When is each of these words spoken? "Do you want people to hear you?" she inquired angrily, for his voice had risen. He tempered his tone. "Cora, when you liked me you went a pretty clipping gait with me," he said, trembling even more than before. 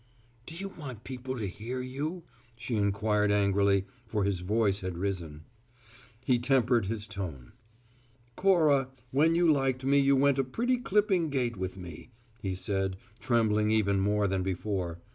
"Do 0.47 0.55
you 0.55 0.69
want 0.69 1.03
people 1.03 1.37
to 1.37 1.45
hear 1.47 1.79
you?" 1.79 2.23
she 2.55 2.75
inquired 2.75 3.31
angrily, 3.31 3.85
for 4.07 4.23
his 4.23 4.39
voice 4.39 4.79
had 4.79 4.97
risen. 4.97 5.43
He 6.25 6.39
tempered 6.39 6.87
his 6.87 7.05
tone. 7.05 7.51
"Cora, 8.35 8.87
when 9.11 9.35
you 9.35 9.47
liked 9.47 9.85
me 9.85 9.99
you 9.99 10.15
went 10.15 10.39
a 10.39 10.43
pretty 10.43 10.77
clipping 10.79 11.29
gait 11.29 11.55
with 11.55 11.77
me," 11.77 12.09
he 12.41 12.55
said, 12.55 12.97
trembling 13.19 13.69
even 13.69 13.99
more 13.99 14.27
than 14.27 14.41
before. 14.41 14.99